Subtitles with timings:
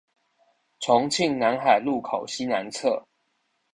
[0.79, 3.03] 重慶南海路口西南側